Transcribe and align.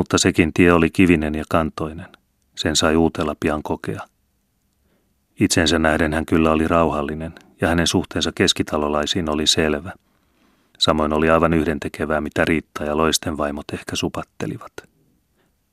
Mutta 0.00 0.18
sekin 0.18 0.52
tie 0.54 0.72
oli 0.72 0.90
kivinen 0.90 1.34
ja 1.34 1.44
kantoinen. 1.48 2.06
Sen 2.56 2.76
sai 2.76 2.96
uutella 2.96 3.34
pian 3.40 3.62
kokea. 3.62 4.00
Itsensä 5.40 5.78
nähden 5.78 6.14
hän 6.14 6.26
kyllä 6.26 6.52
oli 6.52 6.68
rauhallinen 6.68 7.34
ja 7.60 7.68
hänen 7.68 7.86
suhteensa 7.86 8.32
keskitalolaisiin 8.34 9.30
oli 9.30 9.46
selvä. 9.46 9.92
Samoin 10.78 11.12
oli 11.12 11.30
aivan 11.30 11.52
yhdentekevää, 11.52 12.20
mitä 12.20 12.44
Riitta 12.44 12.84
ja 12.84 12.96
loisten 12.96 13.36
vaimot 13.36 13.64
ehkä 13.72 13.96
supattelivat. 13.96 14.72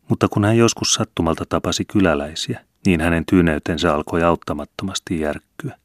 Mutta 0.10 0.28
kun 0.28 0.46
hän 0.46 0.58
joskus 0.58 0.94
sattumalta 0.94 1.44
tapasi 1.50 1.86
kyläläisiä, 1.86 2.60
niin 2.86 3.02
hänen 3.02 3.26
tyyneytensä 3.26 3.94
alkoi 3.94 4.24
auttamattomasti 4.24 5.20
järkkyä. 5.20 5.78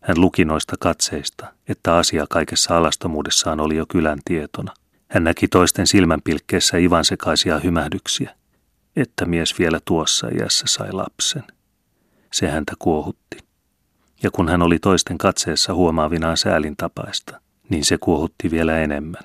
Hän 0.00 0.20
luki 0.20 0.44
noista 0.44 0.76
katseista, 0.80 1.46
että 1.68 1.96
asia 1.96 2.26
kaikessa 2.30 2.76
alastomuudessaan 2.76 3.60
oli 3.60 3.76
jo 3.76 3.86
kylän 3.88 4.18
tietona. 4.24 4.72
Hän 5.08 5.24
näki 5.24 5.48
toisten 5.48 5.86
silmänpilkkeessä 5.86 6.76
ivan 6.76 7.04
sekaisia 7.04 7.58
hymähdyksiä, 7.58 8.34
että 8.96 9.26
mies 9.26 9.58
vielä 9.58 9.80
tuossa 9.84 10.28
iässä 10.28 10.64
sai 10.68 10.92
lapsen. 10.92 11.44
Se 12.32 12.48
häntä 12.48 12.72
kuohutti. 12.78 13.38
Ja 14.22 14.30
kun 14.30 14.48
hän 14.48 14.62
oli 14.62 14.78
toisten 14.78 15.18
katseessa 15.18 15.74
huomaavinaan 15.74 16.36
säälin 16.36 16.76
tapaista, 16.76 17.40
niin 17.68 17.84
se 17.84 17.98
kuohutti 17.98 18.50
vielä 18.50 18.78
enemmän. 18.78 19.22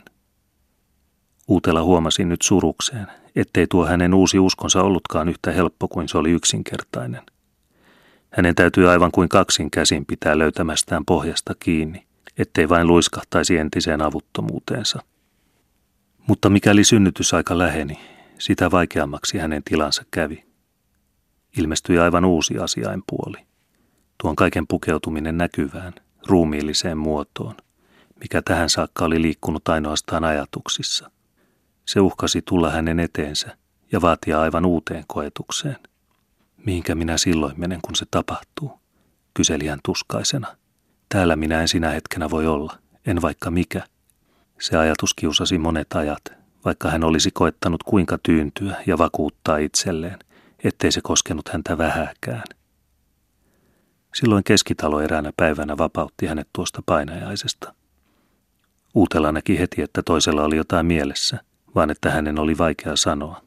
Uutela 1.48 1.84
huomasi 1.84 2.26
nyt 2.26 2.42
surukseen, 2.42 3.08
ettei 3.36 3.68
tuo 3.68 3.86
hänen 3.86 4.14
uusi 4.14 4.40
uskonsa 4.40 4.82
ollutkaan 4.82 5.30
yhtä 5.30 5.52
helppo 5.52 5.88
kuin 5.88 6.10
se 6.10 6.18
oli 6.18 6.32
yksinkertainen. 6.32 7.22
Hänen 8.30 8.56
täytyy 8.56 8.90
aivan 8.90 9.12
kuin 9.12 9.30
kaksin 9.30 9.72
käsin 9.72 10.06
pitää 10.06 10.38
löytämästään 10.38 11.06
pohjasta 11.06 11.54
kiinni, 11.60 12.06
ettei 12.38 12.70
vain 12.70 12.88
luiskahtaisi 12.88 13.58
entiseen 13.58 14.02
avuttomuuteensa. 14.02 15.04
Mutta 16.28 16.50
mikäli 16.50 16.84
synnytysaika 16.84 17.58
läheni, 17.58 18.00
sitä 18.40 18.72
vaikeammaksi 18.72 19.38
hänen 19.38 19.64
tilansa 19.64 20.04
kävi. 20.12 20.46
Ilmestyi 21.58 22.00
aivan 22.00 22.26
uusi 22.26 22.58
asiainpuoli. 22.58 23.38
Tuon 24.22 24.36
kaiken 24.36 24.68
pukeutuminen 24.68 25.38
näkyvään, 25.38 25.94
ruumiilliseen 26.28 26.98
muotoon, 26.98 27.56
mikä 28.20 28.42
tähän 28.42 28.70
saakka 28.70 29.06
oli 29.06 29.22
liikkunut 29.22 29.68
ainoastaan 29.68 30.24
ajatuksissa. 30.24 31.12
Se 31.86 32.00
uhkasi 32.00 32.42
tulla 32.42 32.70
hänen 32.70 33.00
eteensä 33.00 33.58
ja 33.92 34.02
vaatia 34.02 34.42
aivan 34.42 34.66
uuteen 34.66 35.04
koetukseen. 35.08 35.78
Mihinkä 36.66 36.96
minä 36.96 37.18
silloin 37.18 37.54
menen, 37.58 37.80
kun 37.82 37.96
se 37.96 38.06
tapahtuu? 38.12 38.80
Kyseli 39.34 39.68
hän 39.68 39.80
tuskaisena. 39.86 40.58
Täällä 41.10 41.36
minä 41.36 41.62
en 41.62 41.68
sinä 41.68 41.90
hetkenä 41.90 42.30
voi 42.30 42.48
olla, 42.48 42.78
en 43.06 43.22
vaikka 43.22 43.52
mikä. 43.52 43.84
Se 44.60 44.78
ajatus 44.78 45.14
kiusasi 45.14 45.58
monet 45.58 45.94
ajat, 45.94 46.22
vaikka 46.66 46.90
hän 46.90 47.04
olisi 47.04 47.32
koettanut 47.32 47.84
kuinka 47.84 48.18
tyyntyä 48.24 48.76
ja 48.88 48.98
vakuuttaa 48.98 49.58
itselleen, 49.58 50.20
ettei 50.64 50.92
se 50.92 51.02
koskenut 51.02 51.50
häntä 51.50 51.78
vähäkään. 51.78 52.44
Silloin 54.14 54.44
keskitalo 54.44 55.02
eräänä 55.02 55.32
päivänä 55.38 55.78
vapautti 55.78 56.26
hänet 56.26 56.48
tuosta 56.54 56.82
painajaisesta. 56.86 57.74
Uutela 58.94 59.32
näki 59.32 59.60
heti, 59.60 59.82
että 59.82 60.04
toisella 60.04 60.44
oli 60.44 60.58
jotain 60.58 60.86
mielessä, 60.86 61.40
vaan 61.76 61.90
että 61.90 62.12
hänen 62.12 62.40
oli 62.40 62.58
vaikea 62.58 62.96
sanoa. 62.96 63.42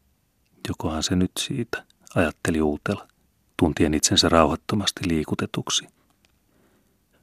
Jokohan 0.69 1.03
se 1.03 1.17
nyt 1.17 1.31
siitä, 1.39 1.85
ajatteli 2.15 2.61
Uutela, 2.61 3.09
tuntien 3.57 3.95
itsensä 3.95 4.29
rauhattomasti 4.29 5.01
liikutetuksi. 5.09 5.89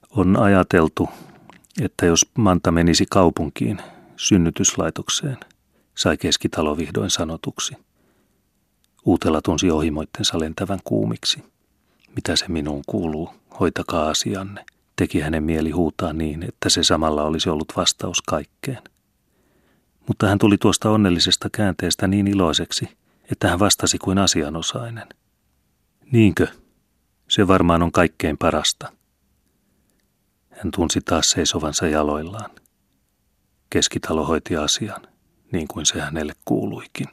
On 0.10 0.38
ajateltu, 0.40 1.10
että 1.82 2.06
jos 2.06 2.26
Manta 2.38 2.72
menisi 2.72 3.06
kaupunkiin, 3.10 3.82
synnytyslaitokseen, 4.16 5.38
sai 5.96 6.18
keskitalo 6.18 6.78
vihdoin 6.78 7.10
sanotuksi. 7.10 7.76
Uutela 9.06 9.42
tunsi 9.42 9.72
ohimoittensa 9.72 10.40
lentävän 10.40 10.80
kuumiksi. 10.84 11.44
Mitä 12.16 12.36
se 12.36 12.46
minuun 12.48 12.82
kuuluu, 12.88 13.30
hoitakaa 13.60 14.10
asianne, 14.10 14.66
teki 14.96 15.20
hänen 15.20 15.44
mieli 15.44 15.72
huutaa 15.72 16.14
niin, 16.14 16.44
että 16.44 16.70
se 16.70 16.84
samalla 16.84 17.24
olisi 17.24 17.50
ollut 17.50 17.74
vastaus 17.76 18.22
kaikkeen. 18.22 18.82
Mutta 20.08 20.28
hän 20.28 20.38
tuli 20.38 20.58
tuosta 20.58 20.90
onnellisesta 20.90 21.50
käänteestä 21.50 22.08
niin 22.08 22.28
iloiseksi, 22.28 22.90
että 23.32 23.50
hän 23.50 23.60
vastasi 23.60 23.98
kuin 23.98 24.18
asianosainen. 24.18 25.08
Niinkö? 26.12 26.48
Se 27.30 27.48
varmaan 27.48 27.84
on 27.84 27.92
kaikkein 27.92 28.38
parasta. 28.38 28.94
Hän 30.64 30.72
tunsi 30.72 31.02
taas 31.02 31.32
seisovansa 31.32 31.88
jaloillaan. 31.88 32.50
Keskitalo 33.70 34.26
hoiti 34.26 34.58
asian, 34.58 35.02
niin 35.52 35.68
kuin 35.68 35.86
se 35.86 36.02
hänelle 36.02 36.34
kuuluikin. 36.46 37.08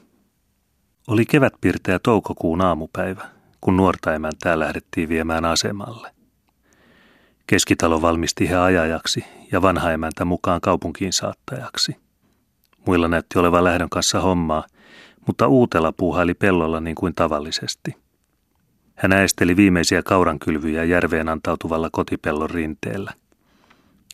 Oli 1.09 1.27
kevätpirteä 1.27 1.99
toukokuun 1.99 2.61
aamupäivä, 2.61 3.29
kun 3.61 3.77
nuorta 3.77 4.15
emäntää 4.15 4.59
lähdettiin 4.59 5.09
viemään 5.09 5.45
asemalle. 5.45 6.11
Keskitalo 7.47 8.03
valmisti 8.03 8.49
he 8.49 8.57
ajajaksi 8.57 9.25
ja 9.53 9.63
vanha 9.63 9.93
emäntä 9.93 10.25
mukaan 10.25 10.61
kaupunkiin 10.61 11.13
saattajaksi. 11.13 11.97
Muilla 12.87 13.09
näytti 13.09 13.39
olevan 13.39 13.65
lähdön 13.65 13.91
kanssa 13.91 14.21
hommaa, 14.21 14.65
mutta 15.27 15.49
uutela 15.49 15.93
puuhaili 15.93 16.35
pellolla 16.35 16.81
niin 16.81 16.97
kuin 16.97 17.15
tavallisesti. 17.15 17.97
Hän 18.95 19.13
äesteli 19.13 19.57
viimeisiä 19.57 20.03
kaurankylvyjä 20.03 20.85
järveen 20.85 21.29
antautuvalla 21.29 21.89
kotipellon 21.93 22.51
rinteellä. 22.51 23.20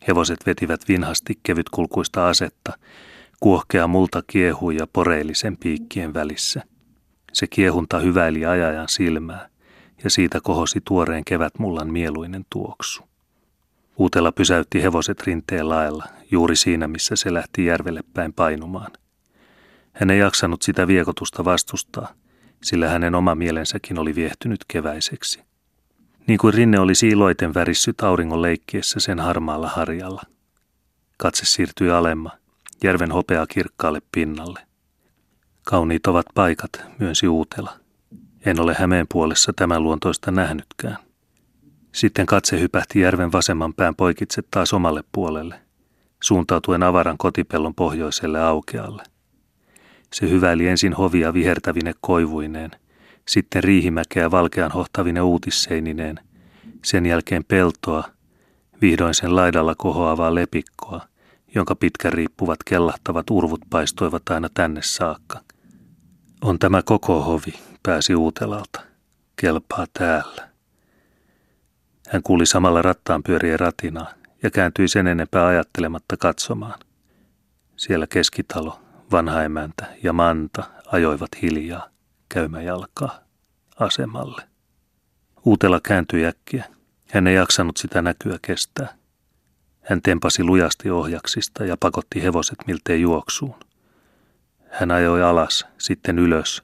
Hevoset 0.07 0.39
vetivät 0.45 0.81
vinhasti 0.87 1.39
kevytkulkuista 1.43 2.27
asetta, 2.27 2.73
kuohkea 3.39 3.87
multa 3.87 4.23
kiehui 4.27 4.75
ja 4.75 4.87
poreillisen 4.93 5.57
piikkien 5.57 6.13
välissä. 6.13 6.63
Se 7.33 7.47
kiehunta 7.47 7.99
hyväili 7.99 8.45
ajajan 8.45 8.89
silmää, 8.89 9.49
ja 10.03 10.09
siitä 10.09 10.39
kohosi 10.43 10.81
tuoreen 10.85 11.25
kevätmullan 11.25 11.91
mieluinen 11.91 12.45
tuoksu. 12.49 13.03
Uutella 13.97 14.31
pysäytti 14.31 14.83
hevoset 14.83 15.23
rinteen 15.23 15.69
laella, 15.69 16.05
juuri 16.31 16.55
siinä 16.55 16.87
missä 16.87 17.15
se 17.15 17.33
lähti 17.33 17.65
järvelle 17.65 18.03
päin 18.13 18.33
painumaan. 18.33 18.91
Hän 19.93 20.09
ei 20.09 20.19
jaksanut 20.19 20.61
sitä 20.61 20.87
viekotusta 20.87 21.45
vastustaa, 21.45 22.13
sillä 22.63 22.89
hänen 22.89 23.15
oma 23.15 23.35
mielensäkin 23.35 23.99
oli 23.99 24.15
viehtynyt 24.15 24.59
keväiseksi. 24.67 25.46
Niin 26.27 26.37
kuin 26.37 26.53
rinne 26.53 26.79
oli 26.79 26.95
siiloiten 26.95 27.53
värissyt 27.53 28.01
auringon 28.01 28.41
leikkiessä 28.41 28.99
sen 28.99 29.19
harmaalla 29.19 29.69
harjalla. 29.69 30.21
Katse 31.17 31.45
siirtyi 31.45 31.91
alemma, 31.91 32.31
järven 32.83 33.11
hopea 33.11 33.47
kirkkaalle 33.47 34.01
pinnalle. 34.11 34.59
Kauniit 35.65 36.07
ovat 36.07 36.25
paikat, 36.33 36.71
myönsi 36.99 37.27
Uutela. 37.27 37.73
En 38.45 38.59
ole 38.59 38.75
Hämeen 38.79 39.05
puolessa 39.11 39.53
tämän 39.55 39.83
luontoista 39.83 40.31
nähnytkään. 40.31 40.97
Sitten 41.91 42.25
katse 42.25 42.59
hypähti 42.59 42.99
järven 42.99 43.31
vasemman 43.31 43.73
pään 43.73 43.95
poikitse 43.95 44.41
taas 44.51 44.73
omalle 44.73 45.03
puolelle, 45.11 45.59
suuntautuen 46.23 46.83
avaran 46.83 47.17
kotipellon 47.17 47.75
pohjoiselle 47.75 48.41
aukealle. 48.41 49.03
Se 50.13 50.29
hyväili 50.29 50.67
ensin 50.67 50.93
hovia 50.93 51.33
vihertävine 51.33 51.93
koivuineen, 52.01 52.71
sitten 53.27 53.63
riihimäkeä 53.63 54.31
valkean 54.31 54.71
hohtavine 54.71 55.21
uutisseinineen, 55.21 56.19
sen 56.83 57.05
jälkeen 57.05 57.43
peltoa, 57.43 58.03
vihdoin 58.81 59.13
sen 59.13 59.35
laidalla 59.35 59.75
kohoavaa 59.75 60.35
lepikkoa, 60.35 61.01
jonka 61.55 61.75
pitkän 61.75 62.13
riippuvat 62.13 62.59
kellahtavat 62.65 63.29
urvut 63.29 63.61
paistoivat 63.69 64.29
aina 64.29 64.49
tänne 64.53 64.81
saakka. 64.83 65.39
On 66.41 66.59
tämä 66.59 66.81
koko 66.81 67.23
hovi, 67.23 67.53
pääsi 67.83 68.15
Uutelalta. 68.15 68.81
Kelpaa 69.35 69.85
täällä. 69.93 70.49
Hän 72.09 72.23
kuuli 72.23 72.45
samalla 72.45 72.81
rattaan 72.81 73.23
pyörien 73.23 73.59
ratinaa 73.59 74.13
ja 74.43 74.51
kääntyi 74.51 74.87
sen 74.87 75.07
enempää 75.07 75.47
ajattelematta 75.47 76.17
katsomaan. 76.17 76.79
Siellä 77.75 78.07
keskitalo, 78.07 78.79
vanha 79.11 79.43
emäntä 79.43 79.85
ja 80.03 80.13
Manta 80.13 80.63
ajoivat 80.91 81.29
hiljaa 81.41 81.89
käymäjalkaa 82.29 83.19
asemalle. 83.79 84.41
Uutela 85.45 85.79
kääntyi 85.83 86.25
äkkiä. 86.25 86.65
Hän 87.11 87.27
ei 87.27 87.35
jaksanut 87.35 87.77
sitä 87.77 88.01
näkyä 88.01 88.39
kestää. 88.41 88.93
Hän 89.81 90.01
tempasi 90.01 90.43
lujasti 90.43 90.89
ohjaksista 90.89 91.65
ja 91.65 91.77
pakotti 91.79 92.23
hevoset 92.23 92.57
miltei 92.67 93.01
juoksuun. 93.01 93.55
Hän 94.69 94.91
ajoi 94.91 95.23
alas, 95.23 95.65
sitten 95.77 96.19
ylös, 96.19 96.63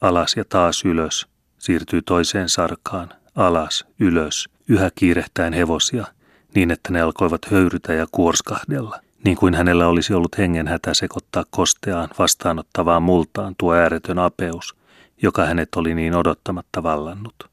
alas 0.00 0.36
ja 0.36 0.44
taas 0.48 0.84
ylös, 0.84 1.26
siirtyi 1.58 2.02
toiseen 2.02 2.48
sarkaan, 2.48 3.08
alas, 3.34 3.84
ylös, 4.00 4.48
yhä 4.68 4.90
kiirehtäen 4.94 5.52
hevosia, 5.52 6.06
niin 6.54 6.70
että 6.70 6.92
ne 6.92 7.00
alkoivat 7.00 7.40
höyrytä 7.50 7.92
ja 7.92 8.06
kuorskahdella, 8.12 9.00
niin 9.24 9.36
kuin 9.36 9.54
hänellä 9.54 9.86
olisi 9.86 10.14
ollut 10.14 10.38
hengen 10.38 10.68
hätä 10.68 10.94
sekoittaa 10.94 11.44
kosteaan 11.50 12.08
vastaanottavaan 12.18 13.02
multaan 13.02 13.54
tuo 13.58 13.74
ääretön 13.74 14.18
apeus, 14.18 14.77
joka 15.22 15.46
hänet 15.46 15.68
oli 15.76 15.94
niin 15.94 16.14
odottamatta 16.14 16.82
vallannut. 16.82 17.50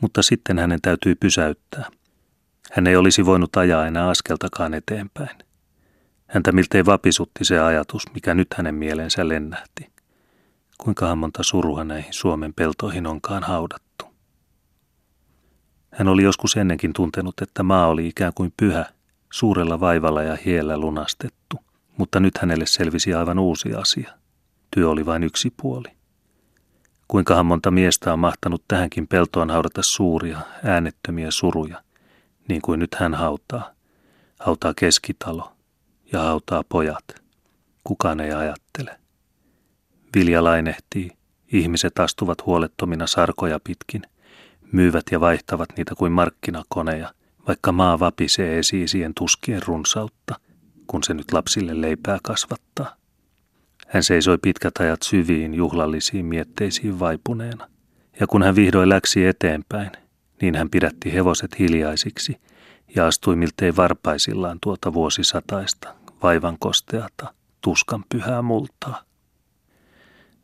Mutta 0.00 0.22
sitten 0.22 0.58
hänen 0.58 0.78
täytyi 0.82 1.14
pysäyttää. 1.14 1.88
Hän 2.72 2.86
ei 2.86 2.96
olisi 2.96 3.26
voinut 3.26 3.56
ajaa 3.56 3.86
enää 3.86 4.08
askeltakaan 4.08 4.74
eteenpäin. 4.74 5.38
Häntä 6.26 6.52
miltei 6.52 6.86
vapisutti 6.86 7.44
se 7.44 7.58
ajatus, 7.58 8.02
mikä 8.14 8.34
nyt 8.34 8.48
hänen 8.56 8.74
mieleensä 8.74 9.28
lennähti. 9.28 9.92
Kuinkahan 10.78 11.18
monta 11.18 11.42
surua 11.42 11.84
näihin 11.84 12.12
Suomen 12.12 12.54
peltoihin 12.54 13.06
onkaan 13.06 13.42
haudattu. 13.42 14.04
Hän 15.90 16.08
oli 16.08 16.22
joskus 16.22 16.56
ennenkin 16.56 16.92
tuntenut, 16.92 17.34
että 17.42 17.62
maa 17.62 17.86
oli 17.86 18.06
ikään 18.06 18.32
kuin 18.34 18.52
pyhä, 18.56 18.86
suurella 19.32 19.80
vaivalla 19.80 20.22
ja 20.22 20.36
hiellä 20.44 20.78
lunastettu, 20.78 21.56
mutta 21.96 22.20
nyt 22.20 22.38
hänelle 22.38 22.66
selvisi 22.66 23.14
aivan 23.14 23.38
uusi 23.38 23.74
asia. 23.74 24.12
Työ 24.70 24.90
oli 24.90 25.06
vain 25.06 25.22
yksi 25.22 25.52
puoli. 25.62 25.88
Kuinkahan 27.14 27.46
monta 27.46 27.70
miestä 27.70 28.12
on 28.12 28.18
mahtanut 28.18 28.64
tähänkin 28.68 29.08
peltoon 29.08 29.50
haudata 29.50 29.82
suuria, 29.82 30.40
äänettömiä 30.64 31.30
suruja, 31.30 31.82
niin 32.48 32.62
kuin 32.62 32.80
nyt 32.80 32.94
hän 32.94 33.14
hautaa. 33.14 33.70
Hautaa 34.40 34.74
keskitalo 34.76 35.52
ja 36.12 36.20
hautaa 36.20 36.64
pojat. 36.68 37.04
Kukaan 37.84 38.20
ei 38.20 38.32
ajattele. 38.32 39.00
Vilja 40.16 40.44
lainehtii, 40.44 41.10
ihmiset 41.52 41.98
astuvat 41.98 42.46
huolettomina 42.46 43.06
sarkoja 43.06 43.60
pitkin, 43.64 44.02
myyvät 44.72 45.04
ja 45.10 45.20
vaihtavat 45.20 45.68
niitä 45.76 45.94
kuin 45.94 46.12
markkinakoneja, 46.12 47.14
vaikka 47.48 47.72
maa 47.72 47.98
vapisee 47.98 48.58
esiisien 48.58 49.12
tuskien 49.14 49.62
runsautta, 49.66 50.34
kun 50.86 51.02
se 51.02 51.14
nyt 51.14 51.32
lapsille 51.32 51.80
leipää 51.80 52.18
kasvattaa. 52.22 52.96
Hän 53.86 54.02
seisoi 54.02 54.38
pitkät 54.42 54.78
ajat 54.78 55.02
syviin 55.02 55.54
juhlallisiin 55.54 56.26
mietteisiin 56.26 56.98
vaipuneena. 56.98 57.68
Ja 58.20 58.26
kun 58.26 58.42
hän 58.42 58.56
vihdoin 58.56 58.88
läksi 58.88 59.26
eteenpäin, 59.26 59.90
niin 60.42 60.54
hän 60.54 60.70
pidätti 60.70 61.12
hevoset 61.12 61.58
hiljaisiksi 61.58 62.36
ja 62.96 63.06
astui 63.06 63.36
miltei 63.36 63.76
varpaisillaan 63.76 64.58
tuota 64.62 64.92
vuosisataista, 64.92 65.94
vaivan 66.22 66.56
kosteata, 66.58 67.34
tuskan 67.60 68.04
pyhää 68.08 68.42
multaa. 68.42 69.02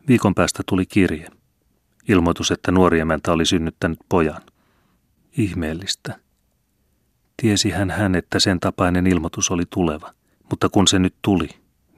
Viikon 0.09 0.35
päästä 0.35 0.63
tuli 0.69 0.87
kirje. 0.87 1.29
Ilmoitus, 2.09 2.51
että 2.51 2.73
nuori 2.73 3.01
emäntä 3.01 3.33
oli 3.33 3.47
synnyttänyt 3.47 3.99
pojan. 4.09 4.43
Ihmeellistä. 5.37 6.21
Tiesi 7.37 7.71
hän 7.71 8.15
että 8.15 8.39
sen 8.39 8.61
tapainen 8.61 9.07
ilmoitus 9.07 9.51
oli 9.51 9.65
tuleva, 9.71 10.15
mutta 10.51 10.69
kun 10.69 10.89
se 10.89 10.99
nyt 10.99 11.15
tuli, 11.23 11.49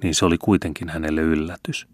niin 0.02 0.14
se 0.14 0.24
oli 0.24 0.38
kuitenkin 0.38 0.88
hänelle 0.88 1.20
yllätys. 1.20 1.86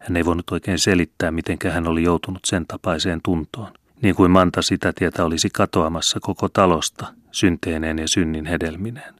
Hän 0.00 0.16
ei 0.16 0.24
voinut 0.24 0.50
oikein 0.50 0.78
selittää, 0.78 1.30
miten 1.30 1.58
hän 1.72 1.88
oli 1.88 2.02
joutunut 2.02 2.44
sen 2.44 2.66
tapaiseen 2.66 3.20
tuntoon, 3.22 3.72
niin 4.02 4.14
kuin 4.14 4.30
Manta 4.30 4.62
sitä 4.62 4.92
tietä 4.92 5.24
olisi 5.24 5.50
katoamassa 5.50 6.20
koko 6.20 6.48
talosta 6.48 7.14
synteeneen 7.32 7.98
ja 7.98 8.08
synnin 8.08 8.46
hedelmineen. 8.46 9.14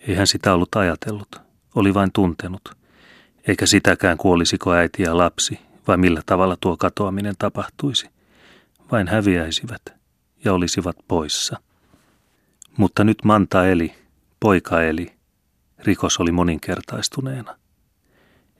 Ei 0.00 0.14
hän 0.14 0.26
sitä 0.26 0.54
ollut 0.54 0.74
ajatellut, 0.76 1.40
oli 1.74 1.94
vain 1.94 2.12
tuntenut, 2.12 2.62
eikä 3.48 3.66
sitäkään 3.66 4.18
kuolisiko 4.18 4.72
äiti 4.72 5.02
ja 5.02 5.16
lapsi, 5.16 5.58
vai 5.88 5.96
millä 5.96 6.22
tavalla 6.26 6.56
tuo 6.60 6.76
katoaminen 6.76 7.34
tapahtuisi. 7.38 8.08
Vain 8.92 9.08
häviäisivät 9.08 9.82
ja 10.44 10.52
olisivat 10.52 10.96
poissa. 11.08 11.56
Mutta 12.76 13.04
nyt 13.04 13.18
Manta 13.24 13.66
eli, 13.66 13.94
poika 14.40 14.82
eli, 14.82 15.13
Rikos 15.78 16.20
oli 16.20 16.32
moninkertaistuneena. 16.32 17.58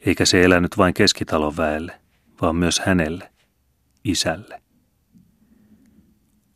Eikä 0.01 0.25
se 0.25 0.45
elänyt 0.45 0.79
vain 0.79 0.95
keskitalon 0.95 1.57
väelle, 1.57 2.01
vaan 2.43 2.57
myös 2.57 2.81
hänelle, 2.87 3.31
isälle. 4.05 4.63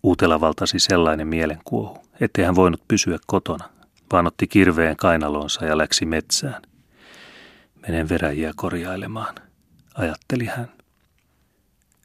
Uutela 0.03 0.41
valtasi 0.41 0.79
sellainen 0.79 1.29
mielenkuohu, 1.29 1.99
ettei 2.21 2.45
hän 2.45 2.55
voinut 2.55 2.89
pysyä 2.89 3.19
kotona, 3.27 3.71
vaan 4.13 4.27
otti 4.27 4.47
kirveen 4.47 4.97
kainalonsa 4.97 5.65
ja 5.65 5.79
läksi 5.79 6.07
metsään. 6.07 6.63
Menen 7.89 8.09
veräjiä 8.09 8.53
korjailemaan, 8.57 9.35
ajatteli 9.95 10.47
hän. 10.47 10.73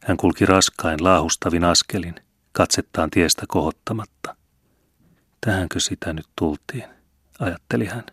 Hän 0.04 0.18
kulki 0.18 0.46
raskain 0.46 1.04
laahustavin 1.04 1.64
askelin, 1.64 2.16
katsettaan 2.52 3.10
tiestä 3.10 3.46
kohottamatta. 3.48 4.36
Tähänkö 5.42 5.80
sitä 5.80 6.14
nyt 6.14 6.28
tultiin, 6.36 6.86
ajatteli 7.40 7.86
hän. 7.86 8.04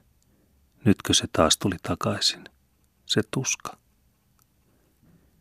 Nytkö 0.85 1.15
se 1.15 1.27
taas 1.33 1.59
tuli 1.59 1.77
takaisin, 1.83 2.45
se 3.07 3.21
tuska. 3.31 3.77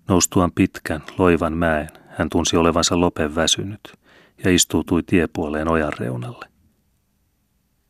Noustuaan 0.08 0.52
pitkän, 0.52 1.04
loivan 1.18 1.54
mäen, 1.54 1.90
hän 2.08 2.30
tunsi 2.30 2.58
olevansa 2.58 3.00
lopen 3.00 3.36
väsynyt 3.36 3.82
ja 4.44 4.56
istuutui 4.56 5.04
tiepuoleen 5.04 5.68
ojan 5.68 5.94
reunalle. 6.00 6.50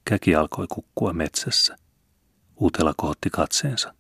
Käki 0.06 0.36
alkoi 0.36 0.68
kukkua 0.68 1.13
metsässä. 1.13 1.75
Uutela 2.56 2.94
kohotti 2.98 3.30
katseensa. 3.30 3.94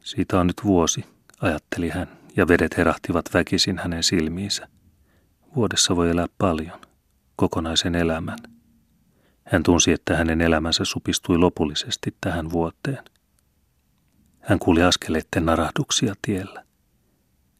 Siitä 0.00 0.40
on 0.40 0.46
nyt 0.46 0.64
vuosi, 0.64 1.04
ajatteli 1.40 1.88
hän, 1.88 2.18
ja 2.36 2.48
vedet 2.48 2.76
herahtivat 2.76 3.24
väkisin 3.34 3.78
hänen 3.78 4.02
silmiinsä. 4.02 4.68
Vuodessa 5.56 5.96
voi 5.96 6.10
elää 6.10 6.26
paljon, 6.38 6.80
kokonaisen 7.36 7.94
elämän– 7.94 8.38
hän 9.52 9.62
tunsi, 9.62 9.92
että 9.92 10.16
hänen 10.16 10.40
elämänsä 10.40 10.84
supistui 10.84 11.38
lopullisesti 11.38 12.14
tähän 12.20 12.50
vuoteen. 12.50 13.04
Hän 14.40 14.58
kuuli 14.58 14.82
askeleiden 14.82 15.46
narahduksia 15.46 16.14
tiellä. 16.22 16.64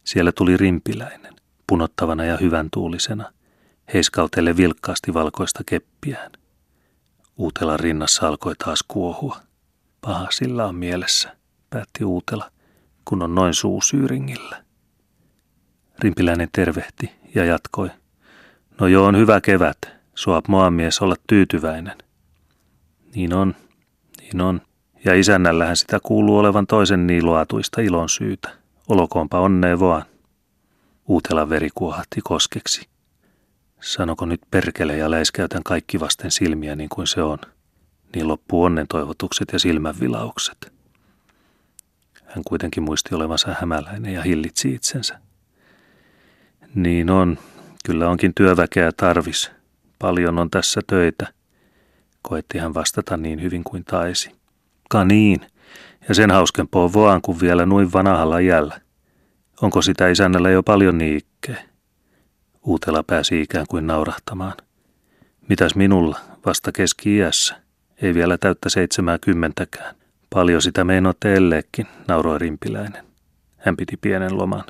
Siellä 0.05 0.33
tuli 0.33 0.57
rimpiläinen, 0.57 1.35
punottavana 1.67 2.25
ja 2.25 2.37
hyvän 2.37 2.69
tuulisena, 2.73 3.33
heiskautelle 3.95 4.57
vilkkaasti 4.57 5.15
valkoista 5.15 5.63
keppiään. 5.67 6.33
Uutela 7.37 7.77
rinnassa 7.77 8.29
alkoi 8.29 8.55
taas 8.65 8.85
kuohua. 8.89 9.41
Paha 10.01 10.27
sillä 10.31 10.67
on 10.67 10.75
mielessä, 10.75 11.37
päätti 11.71 12.05
Uutela, 12.05 12.51
kun 13.05 13.23
on 13.23 13.35
noin 13.35 13.55
suusyyringillä. 13.55 14.65
Rimpiläinen 15.99 16.49
tervehti 16.53 17.11
ja 17.35 17.45
jatkoi. 17.45 17.91
No 18.81 18.87
joo, 18.87 19.07
on 19.07 19.17
hyvä 19.17 19.41
kevät, 19.41 19.98
Suap 20.19 20.45
mies 20.71 21.01
olla 21.03 21.15
tyytyväinen. 21.27 21.99
Niin 23.15 23.35
on, 23.35 23.55
niin 24.21 24.41
on. 24.41 24.61
Ja 25.05 25.15
isännällähän 25.15 25.77
sitä 25.77 25.99
kuuluu 26.03 26.39
olevan 26.39 26.67
toisen 26.67 27.07
niin 27.07 27.27
luatuista 27.27 27.81
ilon 27.81 28.09
syytä. 28.09 28.49
Olokoonpa 28.89 29.41
onnea 29.41 29.81
vaan. 29.81 30.03
Uutela 31.07 31.49
veri 31.49 31.69
kuohahti 31.75 32.21
koskeksi. 32.25 32.89
Sanoko 33.81 34.27
nyt 34.27 34.41
perkele 34.51 34.97
ja 34.97 35.11
läiskäytän 35.11 35.63
kaikki 35.63 36.01
vasten 36.01 36.31
silmiä 36.31 36.77
niin 36.77 36.89
kuin 36.89 37.07
se 37.07 37.23
on. 37.23 37.39
Niin 38.15 38.29
loppuu 38.29 38.63
onnen 38.63 38.87
toivotukset 38.89 39.49
ja 39.53 39.59
silmänvilaukset. 39.59 40.73
Hän 42.25 42.45
kuitenkin 42.45 42.83
muisti 42.83 43.15
olevansa 43.15 43.57
hämäläinen 43.61 44.13
ja 44.13 44.23
hillitsi 44.23 44.75
itsensä. 44.75 45.19
Niin 46.75 47.11
on, 47.11 47.39
kyllä 47.85 48.09
onkin 48.09 48.35
työväkeä 48.35 48.91
tarvis, 48.97 49.58
Paljon 49.99 50.39
on 50.39 50.51
tässä 50.51 50.81
töitä, 50.87 51.27
koetti 52.23 52.59
hän 52.59 52.75
vastata 52.75 53.17
niin 53.17 53.43
hyvin 53.43 53.65
kuin 53.65 53.85
taisi. 53.85 54.31
Ka 54.91 55.05
niin, 55.05 55.41
ja 56.09 56.15
sen 56.15 56.31
hauskempaa 56.31 56.93
vaan 56.93 57.23
kuin 57.23 57.41
vielä 57.41 57.67
noin 57.67 57.93
vanhalla 57.93 58.41
jällä. 58.41 58.81
Onko 59.63 59.83
sitä 59.83 60.09
isännällä 60.09 60.51
jo 60.51 60.63
paljon 60.63 60.99
niikkeä? 60.99 61.63
Uutela 62.63 63.03
pääsi 63.03 63.41
ikään 63.43 63.67
kuin 63.69 63.87
naurahtamaan. 63.87 64.55
Mitäs 65.49 65.75
minulla, 65.75 66.21
vasta 66.47 66.73
keski-iässä, 66.73 67.57
ei 68.03 68.15
vielä 68.15 68.39
täyttä 68.39 68.69
seitsemänkymmentäkään. 68.69 69.95
Paljon 70.31 70.63
sitä 70.63 70.85
meinoo 70.85 71.13
teilleekin, 71.21 71.87
nauroi 72.09 72.39
rimpiläinen. 72.39 73.05
Hän 73.57 73.77
piti 73.77 73.97
pienen 73.97 74.39
loman. 74.39 74.65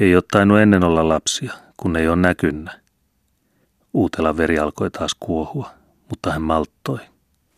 Ei 0.00 0.16
ottainut 0.16 0.58
ennen 0.58 0.84
olla 0.84 1.08
lapsia, 1.08 1.52
kun 1.76 1.96
ei 1.96 2.08
ole 2.08 2.16
näkynnä. 2.16 2.80
Uutela 3.98 4.36
veri 4.36 4.58
alkoi 4.58 4.90
taas 4.90 5.16
kuohua, 5.20 5.70
mutta 6.10 6.30
hän 6.32 6.42
malttoi. 6.42 6.98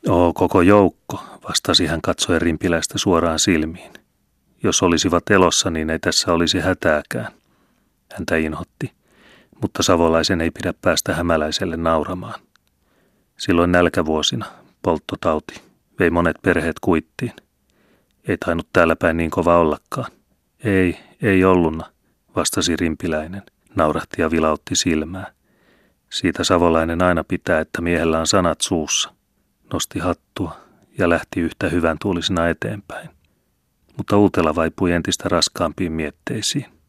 Oo, 0.09 0.32
koko 0.32 0.62
joukko, 0.62 1.25
vastasi 1.49 1.87
hän 1.87 2.00
katsoen 2.00 2.42
rimpiläistä 2.42 2.99
suoraan 2.99 3.38
silmiin. 3.38 3.92
Jos 4.62 4.82
olisivat 4.82 5.30
elossa, 5.30 5.70
niin 5.70 5.90
ei 5.90 5.99
tässä 5.99 6.32
olisi 6.32 6.61
hätääkään. 6.61 7.32
Häntä 8.12 8.37
inhotti, 8.37 8.92
mutta 9.62 9.82
savolaisen 9.82 10.40
ei 10.40 10.50
pidä 10.50 10.75
päästä 10.82 11.14
hämäläiselle 11.14 11.76
nauramaan. 11.76 12.40
Silloin 13.38 13.73
nälkävuosina, 13.73 14.47
polttotauti, 14.82 15.61
vei 15.99 16.11
monet 16.11 16.37
perheet 16.42 16.76
kuittiin. 16.80 17.32
Ei 18.28 18.37
tainnut 18.44 18.68
täällä 18.73 18.97
päin 18.97 19.16
niin 19.16 19.30
kova 19.30 19.59
ollakaan. 19.59 20.12
Ei, 20.64 20.99
ei 21.23 21.44
olluna, 21.44 21.87
vastasi 22.37 22.76
rimpiläinen, 22.76 23.42
naurahti 23.76 24.23
ja 24.23 24.30
vilautti 24.30 24.76
silmää. 24.76 25.39
Siitä 26.12 26.45
savolainen 26.45 27.02
aina 27.02 27.25
pitää, 27.25 27.61
että 27.61 27.83
miehellä 27.83 28.19
on 28.19 28.26
sanat 28.26 28.61
suussa. 28.61 29.14
Nosti 29.73 29.99
hattua 29.99 30.57
ja 30.99 31.09
lähti 31.09 31.40
yhtä 31.40 31.69
hyvän 31.69 31.97
tuulisena 32.02 32.49
eteenpäin. 32.49 33.11
Mutta 33.97 34.17
Uutela 34.17 34.55
vaipui 34.55 34.93
entistä 34.93 35.29
raskaampiin 35.29 35.93
mietteisiin. 35.93 36.79